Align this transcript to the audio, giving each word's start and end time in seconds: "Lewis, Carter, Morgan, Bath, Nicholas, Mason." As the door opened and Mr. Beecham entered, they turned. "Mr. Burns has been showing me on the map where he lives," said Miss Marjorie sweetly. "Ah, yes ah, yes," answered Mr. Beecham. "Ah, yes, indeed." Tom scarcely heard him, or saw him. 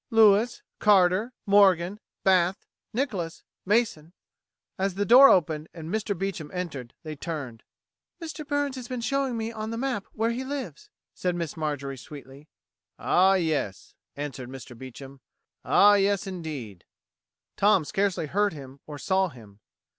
"Lewis, 0.09 0.63
Carter, 0.79 1.31
Morgan, 1.45 1.99
Bath, 2.23 2.65
Nicholas, 2.91 3.43
Mason." 3.67 4.13
As 4.79 4.95
the 4.95 5.05
door 5.05 5.29
opened 5.29 5.69
and 5.75 5.93
Mr. 5.93 6.17
Beecham 6.17 6.49
entered, 6.55 6.95
they 7.03 7.15
turned. 7.15 7.61
"Mr. 8.19 8.43
Burns 8.43 8.77
has 8.77 8.87
been 8.87 9.01
showing 9.01 9.37
me 9.37 9.51
on 9.51 9.69
the 9.69 9.77
map 9.77 10.07
where 10.13 10.31
he 10.31 10.43
lives," 10.43 10.89
said 11.13 11.35
Miss 11.35 11.55
Marjorie 11.55 11.97
sweetly. 11.99 12.49
"Ah, 12.97 13.35
yes 13.35 13.93
ah, 13.93 13.93
yes," 13.93 13.95
answered 14.15 14.49
Mr. 14.49 14.75
Beecham. 14.75 15.21
"Ah, 15.63 15.93
yes, 15.93 16.25
indeed." 16.25 16.85
Tom 17.55 17.85
scarcely 17.85 18.25
heard 18.25 18.53
him, 18.53 18.79
or 18.87 18.97
saw 18.97 19.29
him. 19.29 19.59